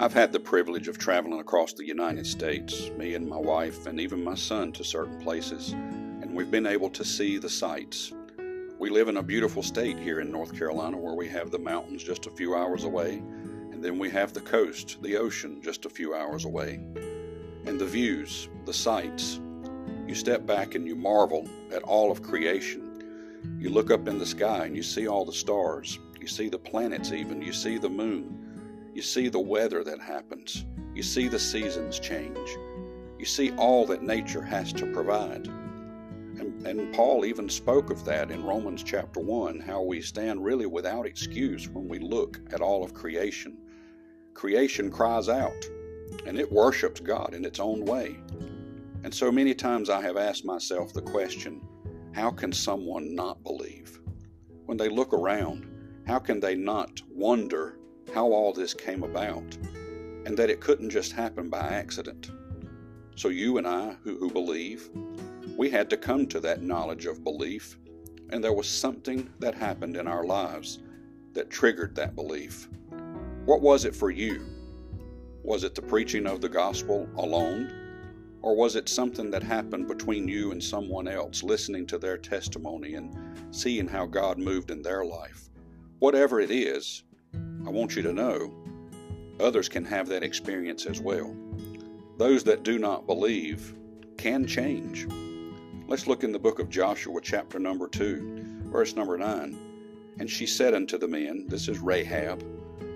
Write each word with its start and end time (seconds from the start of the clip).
I've 0.00 0.14
had 0.14 0.32
the 0.32 0.40
privilege 0.40 0.88
of 0.88 0.96
traveling 0.96 1.40
across 1.40 1.74
the 1.74 1.84
United 1.84 2.26
States, 2.26 2.90
me 2.96 3.12
and 3.16 3.28
my 3.28 3.36
wife, 3.36 3.84
and 3.86 4.00
even 4.00 4.24
my 4.24 4.34
son, 4.34 4.72
to 4.72 4.82
certain 4.82 5.20
places, 5.20 5.72
and 5.72 6.34
we've 6.34 6.50
been 6.50 6.64
able 6.64 6.88
to 6.88 7.04
see 7.04 7.36
the 7.36 7.50
sights. 7.50 8.10
We 8.78 8.88
live 8.88 9.08
in 9.08 9.18
a 9.18 9.22
beautiful 9.22 9.62
state 9.62 9.98
here 9.98 10.20
in 10.20 10.32
North 10.32 10.56
Carolina 10.56 10.96
where 10.96 11.12
we 11.12 11.28
have 11.28 11.50
the 11.50 11.58
mountains 11.58 12.02
just 12.02 12.24
a 12.24 12.30
few 12.30 12.54
hours 12.54 12.84
away, 12.84 13.16
and 13.72 13.84
then 13.84 13.98
we 13.98 14.08
have 14.08 14.32
the 14.32 14.40
coast, 14.40 15.02
the 15.02 15.18
ocean, 15.18 15.60
just 15.60 15.84
a 15.84 15.90
few 15.90 16.14
hours 16.14 16.46
away. 16.46 16.80
And 17.66 17.78
the 17.78 17.84
views, 17.84 18.48
the 18.64 18.72
sights, 18.72 19.38
you 20.06 20.14
step 20.14 20.46
back 20.46 20.76
and 20.76 20.86
you 20.86 20.96
marvel 20.96 21.46
at 21.74 21.82
all 21.82 22.10
of 22.10 22.22
creation. 22.22 23.44
You 23.58 23.68
look 23.68 23.90
up 23.90 24.08
in 24.08 24.18
the 24.18 24.24
sky 24.24 24.64
and 24.64 24.74
you 24.74 24.82
see 24.82 25.08
all 25.08 25.26
the 25.26 25.32
stars, 25.34 25.98
you 26.18 26.26
see 26.26 26.48
the 26.48 26.58
planets, 26.58 27.12
even, 27.12 27.42
you 27.42 27.52
see 27.52 27.76
the 27.76 27.90
moon 27.90 28.46
you 28.94 29.02
see 29.02 29.28
the 29.28 29.40
weather 29.40 29.84
that 29.84 30.00
happens. 30.00 30.64
You 30.94 31.02
see 31.02 31.28
the 31.28 31.38
seasons 31.38 31.98
change. 32.00 32.56
You 33.18 33.24
see 33.24 33.52
all 33.52 33.86
that 33.86 34.02
nature 34.02 34.42
has 34.42 34.72
to 34.74 34.86
provide. 34.86 35.46
And, 36.38 36.66
and, 36.66 36.94
Paul 36.94 37.24
even 37.24 37.48
spoke 37.48 37.90
of 37.90 38.04
that 38.06 38.30
in 38.30 38.44
Romans 38.44 38.82
chapter 38.82 39.20
1 39.20 39.60
how 39.60 39.82
we 39.82 40.00
stand 40.00 40.42
really 40.42 40.66
without 40.66 41.06
excuse 41.06 41.68
when 41.68 41.86
we 41.86 41.98
look 41.98 42.40
at 42.52 42.62
all 42.62 42.82
of 42.82 42.94
creation. 42.94 43.58
Creation 44.32 44.90
cries 44.90 45.28
out, 45.28 45.68
and 46.26 46.38
it 46.38 46.50
worships 46.50 47.00
God 47.00 47.34
in 47.34 47.44
its 47.44 47.60
own 47.60 47.84
way. 47.84 48.16
And 49.04 49.12
so 49.12 49.30
many 49.30 49.54
times 49.54 49.90
I 49.90 50.00
have 50.00 50.16
asked 50.16 50.44
myself 50.44 50.92
the 50.92 51.02
question 51.02 51.60
how 52.12 52.30
can 52.30 52.52
someone 52.52 53.14
not 53.14 53.42
believe? 53.42 54.00
When 54.64 54.76
they 54.76 54.88
look 54.88 55.12
around, 55.12 55.66
how 56.06 56.18
can 56.18 56.40
they 56.40 56.54
not 56.54 57.02
wonder 57.10 57.79
how 58.14 58.26
all 58.26 58.52
this 58.52 58.74
came 58.74 59.02
about 59.02 59.56
and 60.26 60.36
that 60.36 60.50
it 60.50 60.60
couldn't 60.60 60.90
just 60.90 61.12
happen 61.12 61.48
by 61.48 61.60
accident. 61.60 62.30
So, 63.16 63.28
you 63.28 63.58
and 63.58 63.66
I, 63.66 63.96
who, 64.04 64.16
who 64.16 64.30
believe, 64.30 64.88
we 65.56 65.70
had 65.70 65.90
to 65.90 65.96
come 65.96 66.26
to 66.28 66.40
that 66.40 66.62
knowledge 66.62 67.06
of 67.06 67.24
belief, 67.24 67.76
and 68.30 68.42
there 68.42 68.52
was 68.52 68.68
something 68.68 69.30
that 69.40 69.54
happened 69.54 69.96
in 69.96 70.06
our 70.06 70.24
lives 70.24 70.78
that 71.34 71.50
triggered 71.50 71.94
that 71.96 72.14
belief. 72.14 72.68
What 73.44 73.60
was 73.60 73.84
it 73.84 73.94
for 73.94 74.10
you? 74.10 74.46
Was 75.42 75.64
it 75.64 75.74
the 75.74 75.82
preaching 75.82 76.26
of 76.26 76.40
the 76.40 76.48
gospel 76.48 77.08
alone? 77.16 77.72
Or 78.42 78.56
was 78.56 78.76
it 78.76 78.88
something 78.88 79.30
that 79.32 79.42
happened 79.42 79.86
between 79.86 80.26
you 80.26 80.52
and 80.52 80.62
someone 80.62 81.08
else, 81.08 81.42
listening 81.42 81.86
to 81.88 81.98
their 81.98 82.16
testimony 82.16 82.94
and 82.94 83.14
seeing 83.50 83.86
how 83.86 84.06
God 84.06 84.38
moved 84.38 84.70
in 84.70 84.80
their 84.80 85.04
life? 85.04 85.50
Whatever 85.98 86.40
it 86.40 86.50
is, 86.50 87.04
I 87.66 87.70
want 87.70 87.94
you 87.94 88.02
to 88.02 88.12
know 88.12 88.52
others 89.38 89.68
can 89.68 89.84
have 89.84 90.08
that 90.08 90.22
experience 90.22 90.86
as 90.86 91.00
well. 91.00 91.34
Those 92.16 92.44
that 92.44 92.62
do 92.62 92.78
not 92.78 93.06
believe 93.06 93.74
can 94.16 94.46
change. 94.46 95.06
Let's 95.86 96.06
look 96.06 96.24
in 96.24 96.32
the 96.32 96.38
book 96.38 96.58
of 96.58 96.68
Joshua, 96.70 97.20
chapter 97.22 97.58
number 97.58 97.88
2, 97.88 98.66
verse 98.70 98.94
number 98.96 99.16
9. 99.18 99.56
And 100.18 100.28
she 100.28 100.46
said 100.46 100.74
unto 100.74 100.98
the 100.98 101.08
men, 101.08 101.46
This 101.48 101.68
is 101.68 101.78
Rahab, 101.80 102.44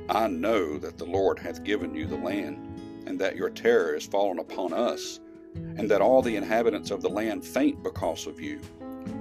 I 0.08 0.28
know 0.28 0.78
that 0.78 0.98
the 0.98 1.06
Lord 1.06 1.38
hath 1.38 1.64
given 1.64 1.94
you 1.94 2.06
the 2.06 2.16
land, 2.16 3.04
and 3.06 3.18
that 3.18 3.36
your 3.36 3.50
terror 3.50 3.94
is 3.94 4.06
fallen 4.06 4.38
upon 4.38 4.72
us, 4.72 5.20
and 5.54 5.90
that 5.90 6.02
all 6.02 6.20
the 6.20 6.36
inhabitants 6.36 6.90
of 6.90 7.00
the 7.00 7.08
land 7.08 7.44
faint 7.44 7.82
because 7.82 8.26
of 8.26 8.40
you. 8.40 8.60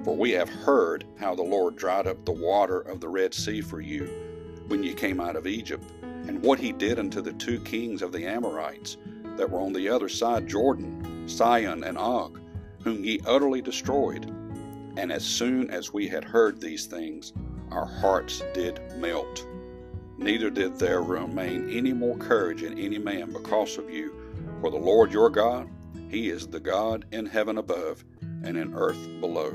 For 0.03 0.15
we 0.15 0.31
have 0.31 0.49
heard 0.49 1.05
how 1.17 1.35
the 1.35 1.43
Lord 1.43 1.75
dried 1.75 2.07
up 2.07 2.23
the 2.25 2.31
water 2.31 2.81
of 2.81 2.99
the 2.99 3.09
Red 3.09 3.33
Sea 3.33 3.61
for 3.61 3.81
you 3.81 4.32
when 4.67 4.83
ye 4.83 4.93
came 4.93 5.19
out 5.19 5.35
of 5.35 5.47
Egypt, 5.47 5.83
and 6.01 6.41
what 6.41 6.59
he 6.59 6.71
did 6.71 6.99
unto 6.99 7.21
the 7.21 7.33
two 7.33 7.59
kings 7.61 8.01
of 8.01 8.11
the 8.11 8.25
Amorites 8.25 8.97
that 9.37 9.49
were 9.49 9.59
on 9.59 9.73
the 9.73 9.89
other 9.89 10.09
side 10.09 10.47
Jordan, 10.47 11.27
Sihon 11.27 11.83
and 11.83 11.97
Og, 11.97 12.39
whom 12.83 13.03
ye 13.03 13.19
utterly 13.25 13.61
destroyed. 13.61 14.25
And 14.95 15.11
as 15.11 15.25
soon 15.25 15.69
as 15.69 15.91
we 15.91 16.07
had 16.07 16.23
heard 16.23 16.61
these 16.61 16.85
things, 16.85 17.33
our 17.71 17.85
hearts 17.85 18.43
did 18.53 18.79
melt. 18.97 19.45
Neither 20.17 20.49
did 20.49 20.77
there 20.77 21.01
remain 21.01 21.69
any 21.75 21.91
more 21.91 22.15
courage 22.17 22.61
in 22.63 22.77
any 22.77 22.99
man 22.99 23.33
because 23.33 23.77
of 23.77 23.89
you. 23.89 24.13
For 24.61 24.69
the 24.69 24.77
Lord 24.77 25.11
your 25.11 25.29
God, 25.29 25.69
He 26.09 26.29
is 26.29 26.47
the 26.47 26.59
God 26.59 27.05
in 27.11 27.25
heaven 27.25 27.57
above 27.57 28.05
and 28.21 28.55
in 28.55 28.75
earth 28.75 29.09
below. 29.19 29.53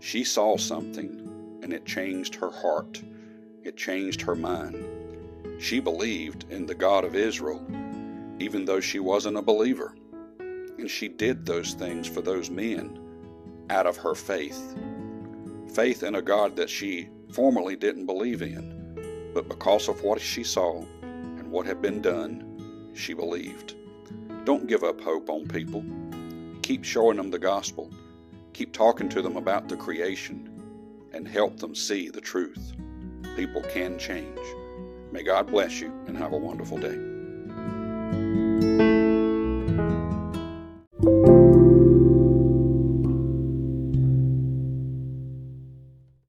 She 0.00 0.24
saw 0.24 0.56
something, 0.56 1.60
and 1.62 1.72
it 1.72 1.86
changed 1.86 2.34
her 2.34 2.50
heart. 2.50 3.02
It 3.64 3.76
changed 3.76 4.20
her 4.22 4.34
mind. 4.34 4.84
She 5.60 5.78
believed 5.78 6.46
in 6.50 6.66
the 6.66 6.74
God 6.74 7.04
of 7.04 7.14
Israel, 7.14 7.64
even 8.40 8.64
though 8.64 8.80
she 8.80 8.98
wasn't 8.98 9.36
a 9.36 9.42
believer. 9.42 9.94
And 10.78 10.90
she 10.90 11.06
did 11.06 11.46
those 11.46 11.74
things 11.74 12.08
for 12.08 12.22
those 12.22 12.50
men 12.50 12.98
out 13.70 13.86
of 13.86 13.96
her 13.98 14.16
faith. 14.16 14.76
Faith 15.72 16.02
in 16.02 16.16
a 16.16 16.22
God 16.22 16.56
that 16.56 16.68
she 16.68 17.08
formerly 17.32 17.76
didn't 17.76 18.06
believe 18.06 18.42
in, 18.42 19.30
but 19.32 19.48
because 19.48 19.88
of 19.88 20.02
what 20.02 20.20
she 20.20 20.42
saw 20.42 20.84
and 21.02 21.48
what 21.48 21.64
had 21.64 21.80
been 21.80 22.02
done, 22.02 22.90
she 22.94 23.14
believed. 23.14 23.76
Don't 24.44 24.66
give 24.66 24.82
up 24.82 25.00
hope 25.00 25.30
on 25.30 25.46
people. 25.46 25.84
Keep 26.62 26.82
showing 26.82 27.16
them 27.16 27.30
the 27.30 27.38
gospel. 27.38 27.92
Keep 28.54 28.72
talking 28.72 29.08
to 29.10 29.22
them 29.22 29.36
about 29.36 29.68
the 29.68 29.76
creation 29.76 30.48
and 31.12 31.28
help 31.28 31.58
them 31.58 31.76
see 31.76 32.08
the 32.08 32.20
truth 32.20 32.74
people 33.36 33.62
can 33.62 33.98
change. 33.98 34.38
May 35.10 35.22
God 35.22 35.46
bless 35.46 35.80
you 35.80 35.92
and 36.06 36.16
have 36.16 36.32
a 36.32 36.38
wonderful 36.38 36.78
day. 36.78 37.11